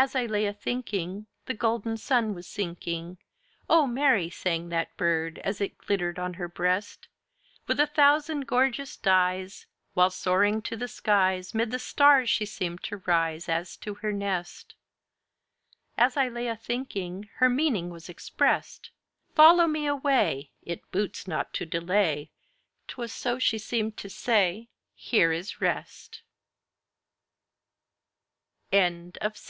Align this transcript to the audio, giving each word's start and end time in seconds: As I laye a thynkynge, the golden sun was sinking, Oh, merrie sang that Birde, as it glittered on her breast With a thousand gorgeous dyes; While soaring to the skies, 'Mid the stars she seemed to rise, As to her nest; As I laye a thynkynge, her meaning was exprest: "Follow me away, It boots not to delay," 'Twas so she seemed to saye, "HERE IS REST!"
As 0.00 0.14
I 0.14 0.26
laye 0.26 0.46
a 0.46 0.54
thynkynge, 0.54 1.26
the 1.46 1.54
golden 1.54 1.96
sun 1.96 2.32
was 2.32 2.46
sinking, 2.46 3.18
Oh, 3.68 3.84
merrie 3.88 4.30
sang 4.30 4.68
that 4.68 4.96
Birde, 4.96 5.40
as 5.40 5.60
it 5.60 5.76
glittered 5.76 6.20
on 6.20 6.34
her 6.34 6.46
breast 6.46 7.08
With 7.66 7.80
a 7.80 7.86
thousand 7.88 8.46
gorgeous 8.46 8.96
dyes; 8.96 9.66
While 9.94 10.10
soaring 10.10 10.62
to 10.62 10.76
the 10.76 10.86
skies, 10.86 11.52
'Mid 11.52 11.72
the 11.72 11.80
stars 11.80 12.30
she 12.30 12.46
seemed 12.46 12.84
to 12.84 12.98
rise, 12.98 13.48
As 13.48 13.76
to 13.78 13.94
her 13.94 14.12
nest; 14.12 14.76
As 15.96 16.16
I 16.16 16.28
laye 16.28 16.46
a 16.46 16.54
thynkynge, 16.56 17.28
her 17.38 17.48
meaning 17.48 17.90
was 17.90 18.08
exprest: 18.08 18.90
"Follow 19.34 19.66
me 19.66 19.86
away, 19.88 20.52
It 20.62 20.88
boots 20.92 21.26
not 21.26 21.52
to 21.54 21.66
delay," 21.66 22.30
'Twas 22.86 23.12
so 23.12 23.40
she 23.40 23.58
seemed 23.58 23.96
to 23.96 24.08
saye, 24.08 24.68
"HERE 24.94 25.32
IS 25.32 25.60
REST!" 25.60 26.22